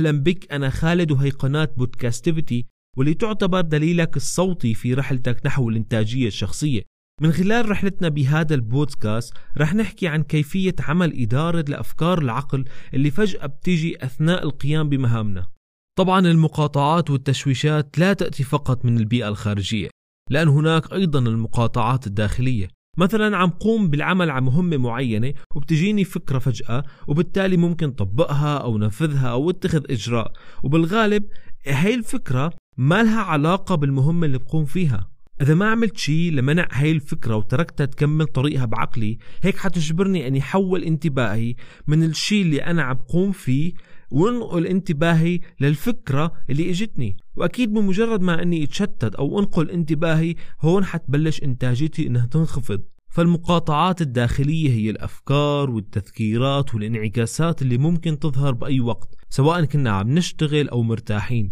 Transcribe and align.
أهلا 0.00 0.22
بك 0.22 0.52
أنا 0.52 0.70
خالد 0.70 1.12
وهي 1.12 1.30
قناة 1.30 1.68
بودكاستيفيتي 1.76 2.66
واللي 2.96 3.14
تعتبر 3.14 3.60
دليلك 3.60 4.16
الصوتي 4.16 4.74
في 4.74 4.94
رحلتك 4.94 5.46
نحو 5.46 5.68
الإنتاجية 5.68 6.26
الشخصية. 6.26 6.82
من 7.22 7.32
خلال 7.32 7.70
رحلتنا 7.70 8.08
بهذا 8.08 8.54
البودكاست 8.54 9.34
رح 9.58 9.74
نحكي 9.74 10.08
عن 10.08 10.22
كيفية 10.22 10.74
عمل 10.80 11.22
إدارة 11.22 11.64
لأفكار 11.68 12.18
العقل 12.18 12.64
اللي 12.94 13.10
فجأة 13.10 13.46
بتيجي 13.46 14.04
أثناء 14.04 14.42
القيام 14.42 14.88
بمهامنا. 14.88 15.46
طبعا 15.98 16.20
المقاطعات 16.26 17.10
والتشويشات 17.10 17.98
لا 17.98 18.12
تأتي 18.12 18.44
فقط 18.44 18.84
من 18.84 18.98
البيئة 18.98 19.28
الخارجية 19.28 19.88
لأن 20.30 20.48
هناك 20.48 20.92
أيضا 20.92 21.18
المقاطعات 21.18 22.06
الداخلية. 22.06 22.68
مثلا 22.98 23.36
عم 23.36 23.50
قوم 23.50 23.90
بالعمل 23.90 24.30
على 24.30 24.44
مهمة 24.44 24.76
معينة 24.76 25.32
وبتجيني 25.54 26.04
فكرة 26.04 26.38
فجأة 26.38 26.84
وبالتالي 27.08 27.56
ممكن 27.56 27.90
طبقها 27.90 28.58
أو 28.58 28.78
نفذها 28.78 29.28
أو 29.28 29.50
اتخذ 29.50 29.84
إجراء. 29.90 30.32
وبالغالب 30.62 31.24
هاي 31.66 31.94
الفكرة 31.94 32.52
ما 32.76 33.02
لها 33.02 33.20
علاقة 33.20 33.74
بالمهمة 33.74 34.26
اللي 34.26 34.38
بقوم 34.38 34.64
فيها. 34.64 35.10
إذا 35.40 35.54
ما 35.54 35.70
عملت 35.70 35.96
شيء 35.96 36.32
لمنع 36.32 36.68
هاي 36.72 36.92
الفكرة 36.92 37.36
وتركتها 37.36 37.84
تكمل 37.84 38.26
طريقها 38.26 38.64
بعقلي 38.64 39.18
هيك 39.42 39.56
حتجبرني 39.56 40.26
أني 40.28 40.42
حول 40.42 40.84
انتباهي 40.84 41.54
من 41.86 42.04
الشيء 42.04 42.42
اللي 42.42 42.64
أنا 42.64 42.82
عم 42.82 42.96
قوم 42.96 43.32
فيه 43.32 43.72
وانقل 44.10 44.66
انتباهي 44.66 45.40
للفكرة 45.60 46.32
اللي 46.50 46.70
اجتني. 46.70 47.16
وأكيد 47.36 47.72
بمجرد 47.72 48.20
ما 48.20 48.42
إني 48.42 48.64
اتشتت 48.64 49.14
أو 49.14 49.40
انقل 49.40 49.70
انتباهي 49.70 50.34
هون 50.60 50.84
حتبلش 50.84 51.42
إنتاجيتي 51.42 52.06
إنها 52.06 52.26
تنخفض. 52.26 52.82
فالمقاطعات 53.10 54.02
الداخلية 54.02 54.70
هي 54.70 54.90
الأفكار 54.90 55.70
والتذكيرات 55.70 56.74
والانعكاسات 56.74 57.62
اللي 57.62 57.78
ممكن 57.78 58.18
تظهر 58.18 58.52
بأي 58.54 58.80
وقت 58.80 59.14
سواء 59.28 59.64
كنا 59.64 59.90
عم 59.90 60.10
نشتغل 60.10 60.68
أو 60.68 60.82
مرتاحين. 60.82 61.48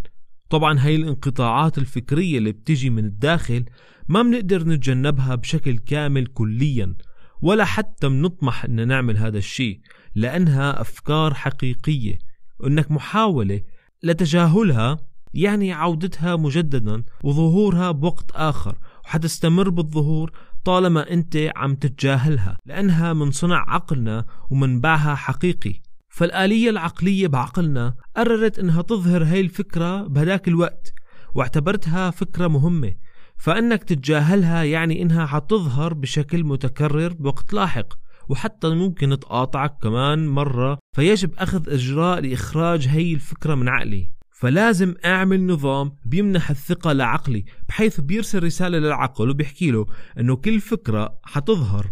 طبعا 0.50 0.78
هاي 0.78 0.96
الانقطاعات 0.96 1.78
الفكرية 1.78 2.38
اللي 2.38 2.52
بتجي 2.52 2.90
من 2.90 3.04
الداخل 3.04 3.64
ما 4.08 4.22
بنقدر 4.22 4.68
نتجنبها 4.68 5.34
بشكل 5.34 5.78
كامل 5.78 6.26
كليا 6.26 6.94
ولا 7.42 7.64
حتى 7.64 8.08
بنطمح 8.08 8.64
ان 8.64 8.88
نعمل 8.88 9.16
هذا 9.16 9.38
الشيء 9.38 9.80
لأنها 10.14 10.80
أفكار 10.80 11.34
حقيقية. 11.34 12.18
وانك 12.60 12.90
محاولة 12.90 13.60
لتجاهلها 14.02 14.98
يعني 15.34 15.72
عودتها 15.72 16.36
مجددا 16.36 17.04
وظهورها 17.24 17.90
بوقت 17.90 18.30
آخر 18.34 18.78
وحتستمر 19.04 19.68
بالظهور 19.68 20.32
طالما 20.64 21.12
أنت 21.12 21.50
عم 21.56 21.74
تتجاهلها 21.74 22.58
لأنها 22.66 23.12
من 23.12 23.30
صنع 23.30 23.64
عقلنا 23.68 24.24
ومنبعها 24.50 25.14
حقيقي. 25.14 25.74
فالآلية 26.08 26.70
العقلية 26.70 27.26
بعقلنا 27.26 27.94
قررت 28.16 28.58
أنها 28.58 28.82
تظهر 28.82 29.24
هاي 29.24 29.40
الفكرة 29.40 30.02
بهداك 30.02 30.48
الوقت 30.48 30.92
واعتبرتها 31.34 32.10
فكرة 32.10 32.46
مهمة. 32.48 32.94
فأنك 33.38 33.84
تتجاهلها 33.84 34.64
يعني 34.64 35.02
إنها 35.02 35.26
حتظهر 35.26 35.94
بشكل 35.94 36.44
متكرر 36.44 37.12
بوقت 37.12 37.52
لاحق. 37.52 37.94
وحتى 38.28 38.68
ممكن 38.68 39.18
تقاطعك 39.18 39.78
كمان 39.82 40.28
مرة 40.28 40.78
فيجب 40.96 41.30
أخذ 41.38 41.70
إجراء 41.70 42.20
لإخراج 42.20 42.88
هي 42.88 43.14
الفكرة 43.14 43.54
من 43.54 43.68
عقلي. 43.68 44.10
فلازم 44.30 44.94
أعمل 45.04 45.46
نظام 45.46 45.92
بيمنح 46.04 46.50
الثقة 46.50 46.92
لعقلي 46.92 47.44
بحيث 47.68 48.00
بيرسل 48.00 48.42
رسالة 48.42 48.78
للعقل 48.78 49.30
وبيحكي 49.30 49.70
له 49.70 49.86
أنه 50.18 50.36
كل 50.36 50.60
فكرة 50.60 51.18
حتظهر. 51.22 51.90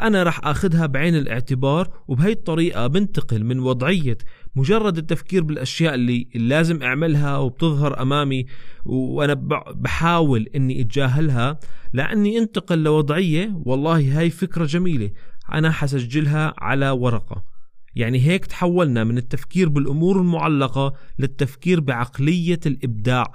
أنا 0.00 0.22
رح 0.22 0.46
أخذها 0.46 0.86
بعين 0.86 1.16
الاعتبار 1.16 1.88
وبهي 2.08 2.32
الطريقة 2.32 2.86
بنتقل 2.86 3.44
من 3.44 3.58
وضعية 3.60 4.18
مجرد 4.56 4.98
التفكير 4.98 5.42
بالأشياء 5.42 5.94
اللي 5.94 6.28
لازم 6.34 6.82
أعملها 6.82 7.36
وبتظهر 7.38 8.02
أمامي 8.02 8.46
وأنا 8.84 9.34
بحاول 9.74 10.48
أني 10.56 10.80
أتجاهلها. 10.80 11.58
لأني 11.92 12.38
أنتقل 12.38 12.82
لوضعية 12.82 13.52
والله 13.64 14.18
هاي 14.18 14.30
فكرة 14.30 14.64
جميلة. 14.64 15.10
أنا 15.52 15.70
حسجلها 15.70 16.54
على 16.58 16.90
ورقة 16.90 17.44
يعني 17.94 18.20
هيك 18.20 18.46
تحولنا 18.46 19.04
من 19.04 19.18
التفكير 19.18 19.68
بالأمور 19.68 20.20
المعلقة 20.20 20.92
للتفكير 21.18 21.80
بعقلية 21.80 22.60
الإبداع 22.66 23.32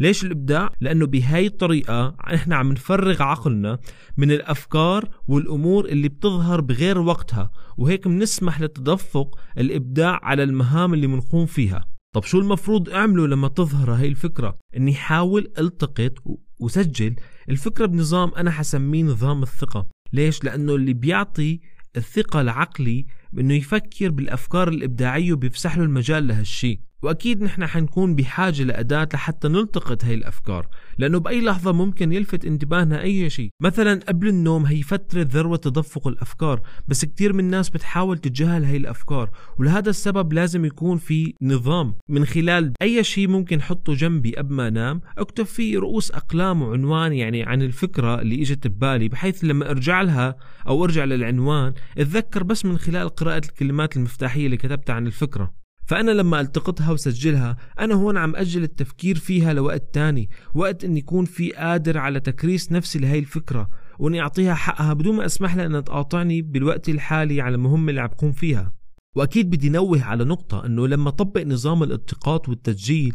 ليش 0.00 0.24
الإبداع؟ 0.24 0.70
لأنه 0.80 1.06
بهاي 1.06 1.46
الطريقة 1.46 2.16
إحنا 2.34 2.56
عم 2.56 2.72
نفرغ 2.72 3.22
عقلنا 3.22 3.78
من 4.16 4.30
الأفكار 4.30 5.08
والأمور 5.28 5.84
اللي 5.84 6.08
بتظهر 6.08 6.60
بغير 6.60 6.98
وقتها 6.98 7.50
وهيك 7.76 8.08
بنسمح 8.08 8.60
لتدفق 8.60 9.38
الإبداع 9.58 10.20
على 10.22 10.42
المهام 10.42 10.94
اللي 10.94 11.06
بنقوم 11.06 11.46
فيها 11.46 11.88
طب 12.12 12.22
شو 12.22 12.40
المفروض 12.40 12.88
أعمله 12.90 13.26
لما 13.26 13.48
تظهر 13.48 13.90
هاي 13.90 14.08
الفكرة؟ 14.08 14.58
إني 14.76 14.94
حاول 14.94 15.52
ألتقط 15.58 16.12
وسجل 16.60 17.16
الفكرة 17.48 17.86
بنظام 17.86 18.30
أنا 18.34 18.50
حسميه 18.50 19.02
نظام 19.04 19.42
الثقة 19.42 19.88
ليش؟ 20.16 20.44
لأنه 20.44 20.74
اللي 20.74 20.92
بيعطي 20.92 21.60
الثقة 21.96 22.40
العقلي 22.40 23.06
بأنه 23.32 23.54
يفكر 23.54 24.10
بالأفكار 24.10 24.68
الإبداعية 24.68 25.32
وبيفسح 25.32 25.76
له 25.76 25.84
المجال 25.84 26.26
لهالشي 26.26 26.80
وأكيد 27.02 27.42
نحن 27.42 27.66
حنكون 27.66 28.14
بحاجة 28.14 28.62
لأداة 28.62 29.08
لحتى 29.14 29.48
نلتقط 29.48 30.04
هاي 30.04 30.14
الأفكار 30.14 30.68
لأنه 30.98 31.18
بأي 31.18 31.40
لحظة 31.40 31.72
ممكن 31.72 32.12
يلفت 32.12 32.44
انتباهنا 32.44 33.02
أي 33.02 33.30
شيء. 33.30 33.48
مثلا 33.62 34.00
قبل 34.08 34.28
النوم 34.28 34.66
هي 34.66 34.82
فترة 34.82 35.22
ذروة 35.22 35.56
تدفق 35.56 36.08
الأفكار 36.08 36.60
بس 36.88 37.04
كتير 37.04 37.32
من 37.32 37.40
الناس 37.40 37.70
بتحاول 37.70 38.18
تتجاهل 38.18 38.64
هاي 38.64 38.76
الأفكار 38.76 39.30
ولهذا 39.58 39.90
السبب 39.90 40.32
لازم 40.32 40.64
يكون 40.64 40.98
في 40.98 41.34
نظام. 41.42 41.94
من 42.08 42.24
خلال 42.24 42.72
أي 42.82 43.04
شيء 43.04 43.28
ممكن 43.28 43.62
حطه 43.62 43.94
جنبي 43.94 44.36
قبل 44.36 44.54
ما 44.54 44.68
أنام 44.68 45.00
أكتب 45.18 45.44
فيه 45.44 45.78
رؤوس 45.78 46.10
أقلام 46.10 46.62
وعنوان 46.62 47.12
يعني 47.12 47.42
عن 47.42 47.62
الفكرة 47.62 48.20
اللي 48.20 48.42
إجت 48.42 48.66
ببالي 48.66 49.08
بحيث 49.08 49.44
لما 49.44 49.70
أرجع 49.70 50.02
لها 50.02 50.36
أو 50.68 50.84
أرجع 50.84 51.04
للعنوان 51.04 51.74
أتذكر 51.98 52.42
بس 52.42 52.64
من 52.64 52.78
خلال 52.78 53.08
قراءة 53.08 53.42
الكلمات 53.44 53.96
المفتاحية 53.96 54.46
اللي 54.46 54.56
كتبتها 54.56 54.94
عن 54.94 55.06
الفكرة. 55.06 55.65
فأنا 55.86 56.10
لما 56.10 56.40
ألتقطها 56.40 56.90
وسجلها 56.90 57.56
أنا 57.80 57.94
هون 57.94 58.16
عم 58.16 58.36
أجل 58.36 58.62
التفكير 58.62 59.18
فيها 59.18 59.52
لوقت 59.52 59.94
تاني 59.94 60.30
وقت 60.54 60.84
أني 60.84 60.98
يكون 60.98 61.24
في 61.24 61.50
قادر 61.50 61.98
على 61.98 62.20
تكريس 62.20 62.72
نفسي 62.72 62.98
لهي 62.98 63.18
الفكرة 63.18 63.68
وأني 63.98 64.20
أعطيها 64.20 64.54
حقها 64.54 64.92
بدون 64.92 65.16
ما 65.16 65.26
أسمح 65.26 65.56
لها 65.56 65.66
أنها 65.66 65.80
تقاطعني 65.80 66.42
بالوقت 66.42 66.88
الحالي 66.88 67.40
على 67.40 67.54
المهمة 67.54 67.90
اللي 67.90 68.00
عم 68.00 68.08
بقوم 68.08 68.32
فيها. 68.32 68.72
وأكيد 69.16 69.50
بدي 69.50 69.68
نوه 69.68 70.02
على 70.02 70.24
نقطة 70.24 70.66
أنه 70.66 70.86
لما 70.88 71.10
طبق 71.10 71.42
نظام 71.46 71.82
الالتقاط 71.82 72.48
والتسجيل 72.48 73.14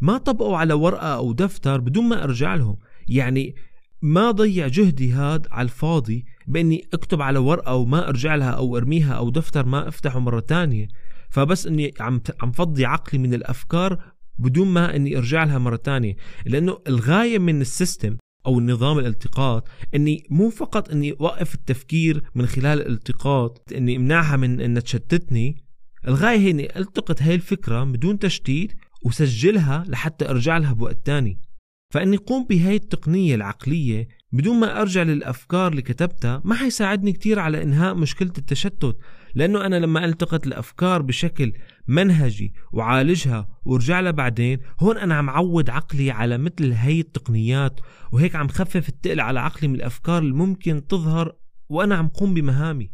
ما 0.00 0.18
طبقه 0.18 0.56
على 0.56 0.74
ورقة 0.74 1.14
أو 1.16 1.32
دفتر 1.32 1.80
بدون 1.80 2.04
ما 2.08 2.24
أرجع 2.24 2.54
لهم. 2.54 2.76
يعني 3.08 3.54
ما 4.02 4.30
ضيع 4.30 4.66
جهدي 4.66 5.12
هاد 5.12 5.46
على 5.50 5.64
الفاضي 5.64 6.24
بإني 6.46 6.84
أكتب 6.92 7.22
على 7.22 7.38
ورقة 7.38 7.74
وما 7.74 8.08
أرجع 8.08 8.34
لها 8.34 8.50
أو 8.50 8.76
أرميها 8.76 9.12
أو 9.12 9.30
دفتر 9.30 9.66
ما 9.66 9.88
أفتحه 9.88 10.18
مرة 10.18 10.40
تانية. 10.40 10.88
فبس 11.30 11.66
إني 11.66 11.94
عم 12.00 12.20
عم 12.42 12.52
فضي 12.52 12.84
عقلي 12.84 13.18
من 13.18 13.34
الأفكار 13.34 13.98
بدون 14.38 14.68
ما 14.68 14.96
إني 14.96 15.18
أرجع 15.18 15.44
لها 15.44 15.58
مرة 15.58 15.76
تانية. 15.76 16.16
لأنه 16.46 16.78
الغاية 16.88 17.38
من 17.38 17.60
السيستم 17.60 18.16
أو 18.46 18.58
النظام 18.58 18.98
الالتقاط 18.98 19.68
إني 19.94 20.26
مو 20.30 20.50
فقط 20.50 20.90
إني 20.90 21.12
اوقف 21.12 21.54
التفكير 21.54 22.22
من 22.34 22.46
خلال 22.46 22.80
الالتقاط 22.80 23.72
إني 23.76 23.96
امنعها 23.96 24.36
من 24.36 24.60
إنها 24.60 24.82
تشتتني. 24.82 25.56
الغاية 26.08 26.38
هي 26.38 26.50
إني 26.50 26.78
ألتقط 26.78 27.22
هاي 27.22 27.34
الفكرة 27.34 27.84
بدون 27.84 28.18
تشتيت 28.18 28.72
وسجلها 29.02 29.84
لحتى 29.86 30.30
أرجع 30.30 30.58
لها 30.58 30.72
بوقت 30.72 31.06
تاني. 31.06 31.40
فإني 31.94 32.16
قوم 32.16 32.44
بهاي 32.44 32.76
التقنية 32.76 33.34
العقلية 33.34 34.08
بدون 34.32 34.60
ما 34.60 34.80
أرجع 34.80 35.02
للأفكار 35.02 35.70
اللي 35.70 35.82
كتبتها 35.82 36.42
ما 36.44 36.54
حيساعدني 36.54 37.12
كتير 37.12 37.38
على 37.38 37.62
إنهاء 37.62 37.94
مشكلة 37.94 38.32
التشتت. 38.38 38.96
لأنه 39.34 39.66
أنا 39.66 39.76
لما 39.76 40.04
التقط 40.04 40.46
الأفكار 40.46 41.02
بشكل 41.02 41.52
منهجي 41.88 42.52
وعالجها 42.72 43.48
وارجع 43.64 44.00
لها 44.00 44.10
بعدين 44.10 44.58
هون 44.80 44.98
أنا 44.98 45.14
عم 45.14 45.30
عود 45.30 45.70
عقلي 45.70 46.10
على 46.10 46.38
مثل 46.38 46.72
هي 46.72 47.00
التقنيات 47.00 47.80
وهيك 48.12 48.36
عم 48.36 48.48
خفف 48.48 48.88
التقل 48.88 49.20
على 49.20 49.40
عقلي 49.40 49.68
من 49.68 49.74
الأفكار 49.74 50.18
اللي 50.18 50.34
ممكن 50.34 50.86
تظهر 50.86 51.36
وأنا 51.68 51.94
عم 51.94 52.08
قوم 52.08 52.34
بمهامي. 52.34 52.90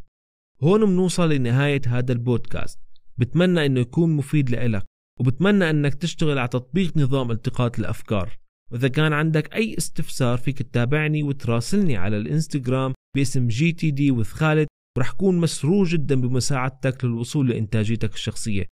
هون 0.62 0.84
بنوصل 0.84 1.32
لنهاية 1.32 1.80
هذا 1.86 2.12
البودكاست. 2.12 2.78
بتمنى 3.18 3.66
إنه 3.66 3.80
يكون 3.80 4.16
مفيد 4.16 4.50
لإلك 4.50 4.84
وبتمنى 5.20 5.70
إنك 5.70 5.94
تشتغل 5.94 6.38
على 6.38 6.48
تطبيق 6.48 6.96
نظام 6.96 7.30
التقاط 7.30 7.78
الأفكار. 7.78 8.38
وإذا 8.72 8.88
كان 8.88 9.12
عندك 9.12 9.54
أي 9.54 9.74
استفسار 9.78 10.38
فيك 10.38 10.62
تتابعني 10.62 11.22
وتراسلني 11.22 11.96
على 11.96 12.16
الإنستغرام 12.16 12.94
باسم 13.16 13.48
GTD 13.48 13.90
with 13.90 14.24
خالد. 14.24 14.66
ورح 14.96 15.10
كون 15.10 15.38
مسرور 15.38 15.86
جدا 15.86 16.20
بمساعدتك 16.20 17.04
للوصول 17.04 17.48
لإنتاجيتك 17.48 18.14
الشخصية. 18.14 18.66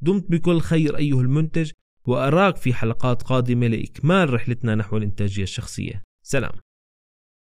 دمت 0.00 0.30
بكل 0.30 0.60
خير 0.60 0.96
أيها 0.96 1.20
المنتج 1.20 1.70
وأراك 2.04 2.56
في 2.56 2.74
حلقات 2.74 3.22
قادمة 3.22 3.66
لإكمال 3.66 4.34
رحلتنا 4.34 4.74
نحو 4.74 4.96
الإنتاجية 4.96 5.42
الشخصية. 5.42 6.02
سلام. 6.22 6.52